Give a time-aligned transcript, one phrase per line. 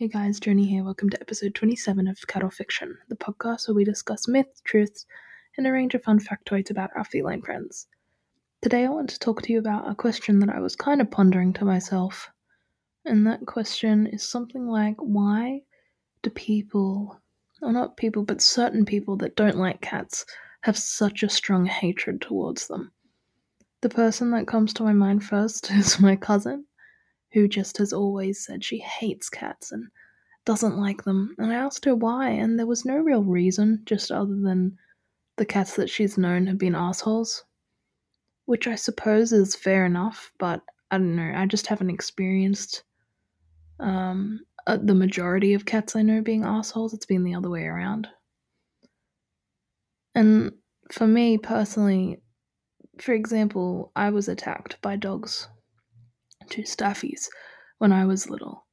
[0.00, 0.82] Hey guys, Journey here.
[0.82, 5.04] Welcome to episode 27 of Cattle Fiction, the podcast where we discuss myths, truths,
[5.58, 7.86] and a range of fun factoids about our feline friends.
[8.62, 11.10] Today I want to talk to you about a question that I was kind of
[11.10, 12.30] pondering to myself.
[13.04, 15.64] And that question is something like why
[16.22, 17.20] do people,
[17.60, 20.24] or not people, but certain people that don't like cats,
[20.62, 22.90] have such a strong hatred towards them?
[23.82, 26.64] The person that comes to my mind first is my cousin
[27.32, 29.88] who just has always said she hates cats and
[30.44, 31.34] doesn't like them.
[31.38, 34.76] And I asked her why, and there was no real reason, just other than
[35.36, 37.44] the cats that she's known have been assholes.
[38.46, 42.82] Which I suppose is fair enough, but I don't know, I just haven't experienced
[43.78, 46.92] um, uh, the majority of cats I know being assholes.
[46.92, 48.08] It's been the other way around.
[50.14, 50.52] And
[50.90, 52.20] for me personally,
[53.00, 55.48] for example, I was attacked by dogs
[56.50, 57.28] two staffies
[57.78, 58.66] when I was little.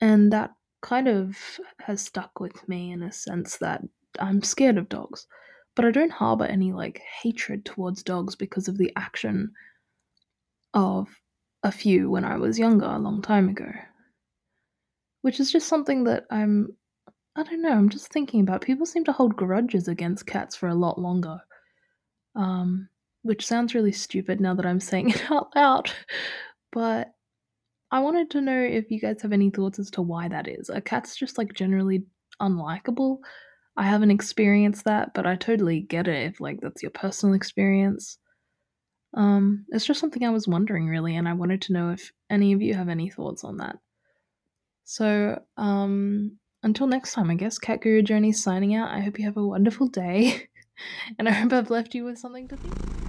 [0.00, 1.36] And that kind of
[1.80, 3.82] has stuck with me in a sense that
[4.20, 5.26] I'm scared of dogs.
[5.74, 9.52] But I don't harbor any like hatred towards dogs because of the action
[10.74, 11.08] of
[11.62, 13.70] a few when I was younger, a long time ago.
[15.22, 16.76] Which is just something that I'm
[17.36, 18.62] I don't know, I'm just thinking about.
[18.62, 21.38] People seem to hold grudges against cats for a lot longer.
[22.34, 22.88] Um,
[23.22, 25.90] which sounds really stupid now that I'm saying it out loud.
[26.76, 27.14] But
[27.90, 30.68] I wanted to know if you guys have any thoughts as to why that is.
[30.68, 32.04] Are cats just like generally
[32.38, 33.20] unlikable?
[33.78, 38.18] I haven't experienced that, but I totally get it if like that's your personal experience.
[39.14, 42.52] Um, it's just something I was wondering really, and I wanted to know if any
[42.52, 43.76] of you have any thoughts on that.
[44.84, 48.90] So, um, until next time, I guess Cat Guru Journey signing out.
[48.90, 50.46] I hope you have a wonderful day,
[51.18, 53.05] and I hope I've left you with something to think.